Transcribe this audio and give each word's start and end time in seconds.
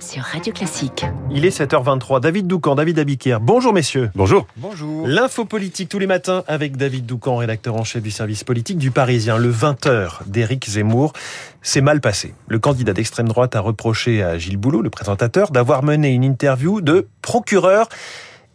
sur 0.00 0.22
Radio 0.22 0.52
Classique. 0.52 1.04
Il 1.30 1.44
est 1.44 1.56
7h23. 1.56 2.20
David 2.20 2.46
Doucan, 2.46 2.74
David 2.74 2.98
Abiquière. 2.98 3.40
Bonjour 3.40 3.72
messieurs. 3.72 4.10
Bonjour. 4.14 4.46
Bonjour. 4.56 5.06
L'info 5.06 5.44
politique 5.44 5.88
tous 5.88 5.98
les 5.98 6.06
matins 6.06 6.42
avec 6.46 6.76
David 6.76 7.06
Doucan, 7.06 7.36
rédacteur 7.36 7.76
en 7.76 7.84
chef 7.84 8.02
du 8.02 8.10
service 8.10 8.44
politique 8.44 8.78
du 8.78 8.90
Parisien. 8.90 9.36
Le 9.36 9.52
20h 9.52 10.26
d'Éric 10.26 10.68
Zemmour 10.70 11.12
s'est 11.62 11.80
mal 11.80 12.00
passé. 12.00 12.34
Le 12.48 12.58
candidat 12.58 12.92
d'extrême 12.92 13.28
droite 13.28 13.54
a 13.56 13.60
reproché 13.60 14.22
à 14.22 14.38
Gilles 14.38 14.56
Boulot, 14.56 14.82
le 14.82 14.90
présentateur, 14.90 15.50
d'avoir 15.50 15.82
mené 15.82 16.10
une 16.10 16.24
interview 16.24 16.80
de 16.80 17.06
procureur. 17.22 17.88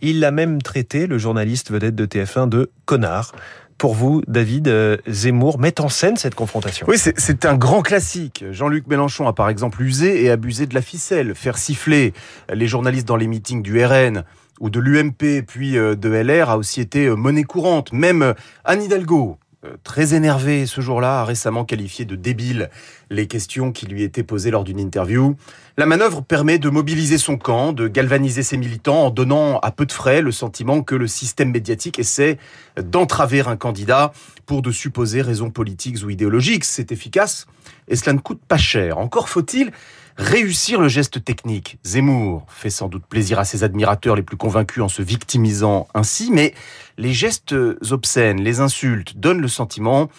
Il 0.02 0.20
l'a 0.20 0.32
même 0.32 0.62
traité, 0.62 1.08
le 1.08 1.18
journaliste 1.18 1.72
vedette 1.72 1.96
de 1.96 2.06
TF1, 2.06 2.50
de 2.50 2.72
connard 2.86 3.32
pour 3.78 3.94
vous, 3.94 4.22
David 4.28 4.68
euh, 4.68 4.98
Zemmour, 5.08 5.60
met 5.60 5.82
en 5.82 5.90
scène 5.90 6.16
cette 6.18 6.36
confrontation 6.36 6.88
Oui, 6.90 6.98
c'est 6.98 7.46
un 7.46 7.56
grand 7.56 7.82
classique. 7.82 8.46
Jean-Luc 8.52 8.88
Mélenchon 8.88 9.28
a 9.28 9.34
par 9.34 9.50
exemple 9.50 9.82
usé 9.82 10.24
et 10.24 10.30
abusé 10.30 10.66
de 10.66 10.74
la 10.74 10.82
ficelle, 10.82 11.36
faire 11.36 11.58
siffler 11.58 12.14
les 12.54 12.68
journalistes 12.68 13.08
dans 13.08 13.18
les 13.18 13.28
meetings 13.28 13.62
du 13.62 13.84
RN 13.84 14.24
ou 14.62 14.70
de 14.70 14.80
l'UMP 14.80 15.44
puis 15.46 15.78
euh, 15.78 15.96
de 15.96 16.10
LR 16.10 16.50
a 16.50 16.58
aussi 16.58 16.80
été 16.80 17.08
euh, 17.08 17.16
monnaie 17.16 17.44
courante. 17.44 17.92
Même 17.92 18.34
Anne 18.64 18.84
Hidalgo, 18.84 19.38
très 19.84 20.14
énervé 20.14 20.66
ce 20.66 20.82
jour-là, 20.82 21.22
a 21.22 21.26
récemment 21.26 21.66
qualifié 21.66 22.06
de 22.06 22.16
débile 22.16 22.70
les 23.10 23.28
questions 23.28 23.72
qui 23.72 23.86
lui 23.86 24.04
étaient 24.04 24.24
posées 24.24 24.52
lors 24.52 24.64
d'une 24.64 24.80
interview. 24.80 25.36
La 25.78 25.86
manœuvre 25.86 26.22
permet 26.22 26.58
de 26.58 26.70
mobiliser 26.70 27.18
son 27.18 27.38
camp, 27.38 27.74
de 27.74 27.88
galvaniser 27.88 28.44
ses 28.44 28.58
militants 28.58 29.08
en 29.08 29.10
donnant 29.10 29.60
à 29.60 29.72
peu 29.72 29.86
de 29.86 29.92
frais 29.92 30.22
le 30.22 30.32
sentiment 30.32 30.82
que 30.82 30.96
le 30.96 31.08
système 31.08 31.52
médiatique 31.52 32.00
essaie 32.00 32.38
d'entraver 32.82 33.42
un 33.42 33.58
candidat 33.58 34.14
pour 34.46 34.62
de 34.62 34.72
supposées 34.72 35.22
raisons 35.22 35.50
politiques 35.50 36.04
ou 36.04 36.10
idéologiques. 36.10 36.66
C'est 36.66 36.92
efficace 36.92 37.48
et 37.88 37.96
cela 37.96 38.14
ne 38.14 38.20
coûte 38.20 38.42
pas 38.48 38.58
cher. 38.58 38.98
Encore 38.98 39.30
faut-il 39.30 39.72
réussir 40.18 40.80
le 40.80 40.88
geste 40.88 41.24
technique. 41.24 41.78
Zemmour 41.84 42.46
fait 42.48 42.70
sans 42.70 42.88
doute 42.88 43.06
plaisir 43.06 43.38
à 43.38 43.46
ses 43.46 43.64
admirateurs 43.64 44.16
les 44.16 44.24
plus 44.24 44.38
convaincus 44.38 44.82
en 44.82 44.88
se 44.88 45.02
victimisant 45.02 45.88
ainsi, 45.94 46.32
mais 46.32 46.54
les 46.98 47.12
gestes 47.12 47.54
obscènes, 47.92 48.42
les 48.42 48.62
insultes 48.62 49.18
donnent 49.18 49.42
le 49.42 49.48
sentiment 49.50 50.10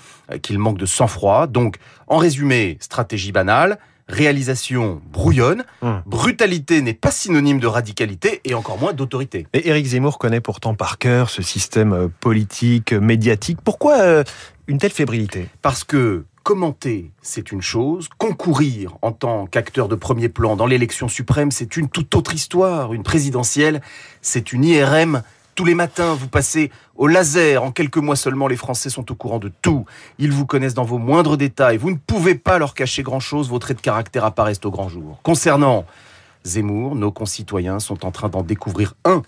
qu'il 0.42 0.58
manque 0.58 0.78
de 0.78 0.86
sang-froid. 0.86 1.46
Donc, 1.46 1.76
en 2.08 2.18
résumé, 2.18 2.76
stratégie 2.80 3.32
banale, 3.32 3.78
réalisation 4.08 5.00
brouillonne. 5.12 5.64
Hum. 5.82 6.02
Brutalité 6.06 6.80
n'est 6.82 6.94
pas 6.94 7.10
synonyme 7.10 7.58
de 7.58 7.66
radicalité 7.66 8.40
et 8.44 8.54
encore 8.54 8.78
moins 8.78 8.92
d'autorité. 8.92 9.46
Et 9.52 9.68
Éric 9.68 9.86
Zemmour 9.86 10.18
connaît 10.18 10.40
pourtant 10.40 10.74
par 10.74 10.98
cœur 10.98 11.30
ce 11.30 11.42
système 11.42 11.92
euh, 11.92 12.08
politique, 12.20 12.92
médiatique. 12.92 13.58
Pourquoi 13.64 13.98
euh, 13.98 14.24
une 14.66 14.78
telle 14.78 14.92
fébrilité? 14.92 15.48
Parce 15.62 15.84
que 15.84 16.24
commenter, 16.42 17.10
c'est 17.22 17.50
une 17.50 17.60
chose. 17.60 18.08
Concourir 18.18 18.96
en 19.02 19.10
tant 19.10 19.46
qu'acteur 19.46 19.88
de 19.88 19.96
premier 19.96 20.28
plan 20.28 20.54
dans 20.54 20.66
l'élection 20.66 21.08
suprême, 21.08 21.50
c'est 21.50 21.76
une 21.76 21.88
toute 21.88 22.14
autre 22.14 22.34
histoire. 22.34 22.94
Une 22.94 23.02
présidentielle, 23.02 23.82
c'est 24.22 24.52
une 24.52 24.64
IRM. 24.64 25.22
Tous 25.56 25.64
les 25.64 25.74
matins, 25.74 26.12
vous 26.12 26.28
passez 26.28 26.70
au 26.96 27.06
laser. 27.06 27.62
En 27.62 27.72
quelques 27.72 27.96
mois 27.96 28.14
seulement, 28.14 28.46
les 28.46 28.56
Français 28.56 28.90
sont 28.90 29.10
au 29.10 29.14
courant 29.14 29.38
de 29.38 29.50
tout. 29.62 29.86
Ils 30.18 30.30
vous 30.30 30.44
connaissent 30.44 30.74
dans 30.74 30.84
vos 30.84 30.98
moindres 30.98 31.38
détails. 31.38 31.78
Vous 31.78 31.90
ne 31.90 31.96
pouvez 31.96 32.34
pas 32.34 32.58
leur 32.58 32.74
cacher 32.74 33.02
grand-chose. 33.02 33.48
Vos 33.48 33.58
traits 33.58 33.78
de 33.78 33.82
caractère 33.82 34.26
apparaissent 34.26 34.60
au 34.64 34.70
grand 34.70 34.90
jour. 34.90 35.18
Concernant 35.22 35.86
Zemmour, 36.44 36.94
nos 36.94 37.10
concitoyens 37.10 37.78
sont 37.78 38.04
en 38.04 38.10
train 38.10 38.28
d'en 38.28 38.42
découvrir 38.42 38.96
un. 39.06 39.22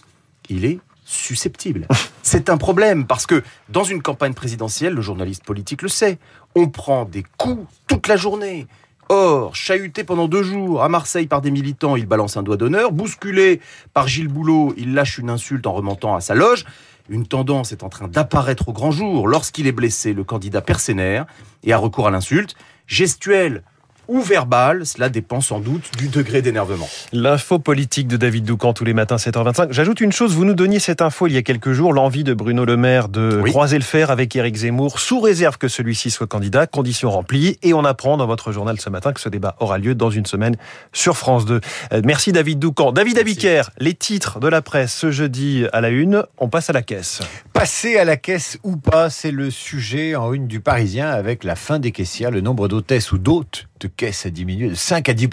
Il 0.50 0.66
est 0.66 0.80
susceptible. 1.06 1.88
C'est 2.22 2.50
un 2.50 2.58
problème 2.58 3.06
parce 3.06 3.24
que 3.24 3.42
dans 3.70 3.84
une 3.84 4.02
campagne 4.02 4.34
présidentielle, 4.34 4.92
le 4.92 5.00
journaliste 5.00 5.44
politique 5.44 5.80
le 5.80 5.88
sait, 5.88 6.18
on 6.54 6.68
prend 6.68 7.06
des 7.06 7.24
coups 7.38 7.66
toute 7.86 8.06
la 8.06 8.18
journée. 8.18 8.66
Or, 9.11 9.56
chahuté 9.56 10.05
pendant 10.05 10.28
deux 10.28 10.42
jours 10.42 10.83
à 10.83 10.91
Marseille 10.91 11.27
par 11.27 11.41
des 11.41 11.51
militants, 11.51 11.97
il 11.97 12.05
balance 12.05 12.37
un 12.37 12.42
doigt 12.42 12.59
d'honneur. 12.59 12.92
Bousculé 12.92 13.61
par 13.95 14.06
Gilles 14.06 14.28
Boulot, 14.28 14.75
il 14.77 14.92
lâche 14.92 15.17
une 15.17 15.31
insulte 15.31 15.67
en 15.67 15.73
remontant 15.73 16.14
à 16.14 16.20
sa 16.20 16.34
loge. 16.34 16.67
Une 17.09 17.27
tendance 17.27 17.73
est 17.73 17.83
en 17.83 17.89
train 17.89 18.06
d'apparaître 18.06 18.69
au 18.69 18.73
grand 18.75 18.91
jour 18.91 19.27
lorsqu'il 19.27 19.67
est 19.67 19.73
blessé, 19.73 20.13
le 20.13 20.24
candidat 20.24 20.61
persénaire 20.61 21.24
et 21.64 21.73
a 21.73 21.79
recours 21.79 22.07
à 22.07 22.11
l'insulte. 22.11 22.55
Gestuelle 22.86 23.63
ou 24.08 24.20
verbal, 24.20 24.86
cela 24.86 25.08
dépend 25.11 25.41
sans 25.41 25.61
doute 25.61 25.91
du 25.98 26.08
degré 26.08 26.42
d'énervement. 26.42 26.89
L'info 27.13 27.58
politique 27.58 28.08
de 28.08 28.17
David 28.17 28.45
Doucan 28.45 28.73
tous 28.73 28.85
les 28.85 28.95
matins 28.95 29.17
7h25. 29.17 29.69
J'ajoute 29.70 30.01
une 30.01 30.13
chose, 30.13 30.35
vous 30.35 30.46
nous 30.46 30.55
donniez 30.55 30.79
cette 30.79 31.02
info 31.02 31.27
il 31.27 31.35
y 31.35 31.36
a 31.36 31.42
quelques 31.42 31.73
jours, 31.73 31.92
l'envie 31.92 32.24
de 32.24 32.35
Bruno 32.35 32.64
Le 32.64 32.77
Maire 32.77 33.08
de 33.08 33.42
croiser 33.47 33.77
le 33.77 33.85
fer 33.85 34.11
avec 34.11 34.35
Éric 34.35 34.57
Zemmour, 34.57 34.98
sous 34.98 35.20
réserve 35.20 35.58
que 35.58 35.68
celui-ci 35.68 36.11
soit 36.11 36.27
candidat, 36.27 36.67
conditions 36.67 37.11
remplies, 37.11 37.58
et 37.63 37.74
on 37.74 37.85
apprend 37.85 38.17
dans 38.17 38.27
votre 38.27 38.51
journal 38.51 38.80
ce 38.80 38.91
matin 38.91 39.13
que 39.13 39.20
ce 39.20 39.29
débat 39.29 39.57
aura 39.61 39.79
lieu 39.79 39.95
dans 39.95 40.11
une 40.11 40.27
semaine 40.27 40.57
sur 40.92 41.17
France 41.17 41.45
2. 41.45 41.61
Euh, 41.92 42.02
merci 42.05 42.33
David 42.33 42.58
Doucan. 42.58 42.92
David 42.92 43.18
Abiker, 43.18 43.63
les 43.79 43.95
titres 43.95 44.41
de 44.41 44.48
la 44.48 44.63
presse 44.63 44.95
ce 44.95 45.11
jeudi 45.11 45.67
à 45.73 45.80
la 45.80 45.91
une, 45.91 46.24
on 46.39 46.48
passe 46.48 46.70
à 46.70 46.73
la 46.73 46.83
caisse. 46.83 47.20
Passer 47.52 47.98
à 47.98 48.05
la 48.05 48.17
caisse 48.17 48.58
ou 48.63 48.77
pas, 48.77 49.11
c'est 49.11 49.30
le 49.30 49.51
sujet 49.51 50.17
en 50.17 50.33
une 50.33 50.47
du 50.47 50.61
Parisien 50.61 51.11
avec 51.11 51.45
la 51.45 51.57
fin 51.57 51.79
des 51.79 51.92
caissières, 51.92 52.30
le 52.30 52.41
nombre 52.41 52.68
d'hôtesses 52.68 53.13
ou 53.13 53.18
d'hôtes 53.18 53.67
de 53.80 53.89
caisse 53.89 54.27
a 54.27 54.30
diminué 54.30 54.68
de 54.68 54.74
5 54.74 55.08
à 55.08 55.14
10 55.14 55.28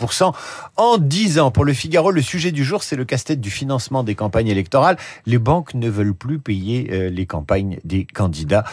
en 0.77 0.97
10 0.97 1.39
ans. 1.39 1.51
Pour 1.51 1.65
le 1.65 1.73
Figaro, 1.73 2.11
le 2.11 2.21
sujet 2.21 2.51
du 2.51 2.63
jour, 2.63 2.83
c'est 2.83 2.95
le 2.95 3.05
casse-tête 3.05 3.41
du 3.41 3.49
financement 3.49 4.03
des 4.03 4.15
campagnes 4.15 4.47
électorales. 4.47 4.97
Les 5.25 5.37
banques 5.37 5.73
ne 5.73 5.89
veulent 5.89 6.13
plus 6.13 6.39
payer 6.39 6.89
euh, 6.91 7.09
les 7.09 7.25
campagnes 7.25 7.79
des 7.83 8.05
candidats 8.05 8.63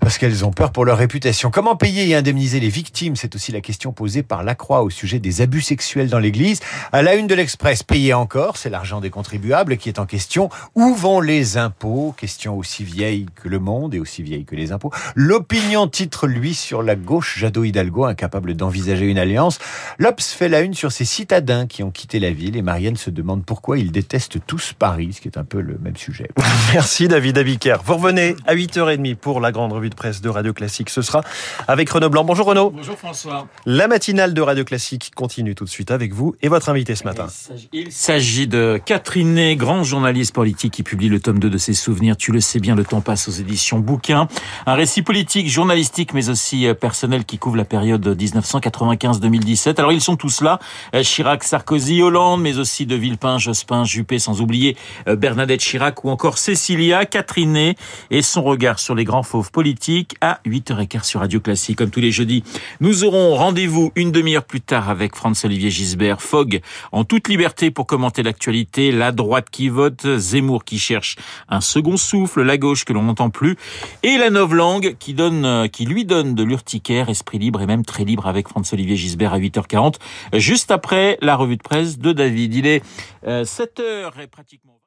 parce 0.00 0.18
qu'elles 0.18 0.44
ont 0.44 0.50
peur 0.50 0.72
pour 0.72 0.84
leur 0.84 0.98
réputation. 0.98 1.50
Comment 1.50 1.76
payer 1.76 2.08
et 2.08 2.14
indemniser 2.14 2.60
les 2.60 2.68
victimes? 2.68 3.16
C'est 3.16 3.34
aussi 3.34 3.52
la 3.52 3.60
question 3.60 3.92
posée 3.92 4.22
par 4.22 4.42
Lacroix 4.42 4.82
au 4.82 4.90
sujet 4.90 5.18
des 5.18 5.40
abus 5.40 5.62
sexuels 5.62 6.08
dans 6.08 6.18
l'Église. 6.18 6.60
À 6.92 7.02
la 7.02 7.14
une 7.14 7.26
de 7.26 7.34
l'Express, 7.34 7.82
payer 7.82 8.14
encore, 8.14 8.56
c'est 8.56 8.70
l'argent 8.70 9.00
des 9.00 9.10
contribuables 9.10 9.76
qui 9.76 9.88
est 9.88 9.98
en 9.98 10.06
question. 10.06 10.50
Où 10.74 10.94
vont 10.94 11.20
les 11.20 11.56
impôts? 11.56 12.14
Question 12.16 12.56
aussi 12.56 12.84
vieille 12.84 13.26
que 13.34 13.48
le 13.48 13.58
monde 13.58 13.94
et 13.94 14.00
aussi 14.00 14.22
vieille 14.22 14.44
que 14.44 14.56
les 14.56 14.72
impôts. 14.72 14.92
L'opinion 15.14 15.88
titre, 15.88 16.26
lui, 16.26 16.54
sur 16.54 16.82
la 16.82 16.96
gauche, 16.96 17.38
Jadot 17.38 17.64
Hidalgo, 17.64 18.04
incapable 18.04 18.54
d'envisager 18.54 19.06
une 19.06 19.17
alliance. 19.18 19.58
L'Obs 19.98 20.32
fait 20.32 20.48
la 20.48 20.60
une 20.60 20.74
sur 20.74 20.92
ces 20.92 21.04
citadins 21.04 21.66
qui 21.66 21.82
ont 21.82 21.90
quitté 21.90 22.20
la 22.20 22.30
ville 22.30 22.56
et 22.56 22.62
Marianne 22.62 22.96
se 22.96 23.10
demande 23.10 23.44
pourquoi 23.44 23.78
ils 23.78 23.92
détestent 23.92 24.38
tous 24.46 24.74
Paris, 24.78 25.12
ce 25.14 25.20
qui 25.20 25.28
est 25.28 25.38
un 25.38 25.44
peu 25.44 25.60
le 25.60 25.78
même 25.78 25.96
sujet. 25.96 26.28
Merci 26.72 27.08
David 27.08 27.38
Abiker. 27.38 27.78
Vous 27.84 27.96
revenez 27.96 28.36
à 28.46 28.54
8h30 28.54 29.16
pour 29.16 29.40
la 29.40 29.52
grande 29.52 29.72
revue 29.72 29.90
de 29.90 29.94
presse 29.94 30.20
de 30.20 30.28
Radio 30.28 30.52
Classique. 30.52 30.90
Ce 30.90 31.02
sera 31.02 31.22
avec 31.66 31.88
Renaud 31.90 32.10
Blanc. 32.10 32.24
Bonjour 32.24 32.46
Renaud. 32.46 32.70
Bonjour 32.70 32.96
François. 32.96 33.48
La 33.66 33.88
matinale 33.88 34.34
de 34.34 34.40
Radio 34.40 34.64
Classique 34.64 35.12
continue 35.14 35.54
tout 35.54 35.64
de 35.64 35.70
suite 35.70 35.90
avec 35.90 36.12
vous 36.12 36.34
et 36.42 36.48
votre 36.48 36.68
invité 36.68 36.94
ce 36.94 37.04
matin. 37.04 37.26
Il 37.72 37.92
s'agit 37.92 38.46
de 38.46 38.80
Catherine 38.84 39.34
Ney, 39.34 39.56
grand 39.56 39.82
journaliste 39.84 40.34
politique 40.34 40.74
qui 40.74 40.82
publie 40.82 41.08
le 41.08 41.20
tome 41.20 41.38
2 41.38 41.50
de 41.50 41.58
ses 41.58 41.74
souvenirs. 41.74 42.16
Tu 42.16 42.32
le 42.32 42.40
sais 42.40 42.60
bien, 42.60 42.74
le 42.74 42.84
temps 42.84 43.00
passe 43.00 43.28
aux 43.28 43.32
éditions 43.32 43.78
bouquins. 43.78 44.28
Un 44.66 44.74
récit 44.74 45.02
politique, 45.02 45.48
journalistique, 45.48 46.12
mais 46.12 46.28
aussi 46.28 46.66
euh, 46.66 46.74
personnel 46.74 47.24
qui 47.24 47.38
couvre 47.38 47.56
la 47.56 47.64
période 47.64 48.06
1995 48.06 49.07
2017 49.12 49.78
Alors 49.78 49.92
ils 49.92 50.00
sont 50.00 50.16
tous 50.16 50.40
là, 50.40 50.58
euh, 50.94 51.02
Chirac, 51.02 51.44
Sarkozy, 51.44 52.02
Hollande, 52.02 52.40
mais 52.40 52.58
aussi 52.58 52.86
de 52.86 52.94
Villepin, 52.94 53.38
Jospin, 53.38 53.84
Juppé, 53.84 54.18
sans 54.18 54.40
oublier 54.40 54.76
euh, 55.08 55.16
Bernadette 55.16 55.60
Chirac 55.60 56.04
ou 56.04 56.10
encore 56.10 56.38
Cécilia, 56.38 57.04
Catherine 57.04 57.74
et 58.10 58.22
son 58.22 58.42
regard 58.42 58.78
sur 58.78 58.94
les 58.94 59.04
grands 59.04 59.22
fauves 59.22 59.50
politiques 59.50 60.14
à 60.20 60.40
8h15 60.46 61.04
sur 61.04 61.20
Radio 61.20 61.40
Classique. 61.40 61.78
Comme 61.78 61.90
tous 61.90 62.00
les 62.00 62.12
jeudis, 62.12 62.44
nous 62.80 63.04
aurons 63.04 63.34
rendez-vous 63.34 63.92
une 63.96 64.12
demi-heure 64.12 64.44
plus 64.44 64.60
tard 64.60 64.88
avec 64.88 65.14
Franz-Olivier 65.14 65.70
Gisbert, 65.70 66.22
Fogg 66.22 66.60
en 66.92 67.04
toute 67.04 67.28
liberté 67.28 67.70
pour 67.70 67.86
commenter 67.86 68.22
l'actualité, 68.22 68.92
la 68.92 69.12
droite 69.12 69.48
qui 69.50 69.68
vote, 69.68 70.06
Zemmour 70.16 70.64
qui 70.64 70.78
cherche 70.78 71.16
un 71.48 71.60
second 71.60 71.96
souffle, 71.96 72.42
la 72.42 72.56
gauche 72.56 72.84
que 72.84 72.92
l'on 72.92 73.04
n'entend 73.04 73.30
plus, 73.30 73.56
et 74.02 74.16
la 74.16 74.30
novlangue 74.30 74.96
qui 74.98 75.14
euh, 75.18 75.68
qui 75.68 75.84
lui 75.84 76.04
donne 76.04 76.34
de 76.34 76.42
l'urticaire, 76.42 77.08
esprit 77.08 77.38
libre 77.38 77.60
et 77.60 77.66
même 77.66 77.84
très 77.84 78.04
libre 78.04 78.26
avec 78.26 78.48
Franz-Olivier 78.48 78.96
Gisbert 78.98 79.32
à 79.32 79.38
8h40, 79.38 79.96
juste 80.34 80.70
après 80.70 81.18
la 81.22 81.36
revue 81.36 81.56
de 81.56 81.62
presse 81.62 81.98
de 81.98 82.12
David. 82.12 82.54
Il 82.54 82.66
est 82.66 82.84
7h 83.24 83.80
euh, 83.80 84.10
et 84.20 84.26
pratiquement... 84.26 84.80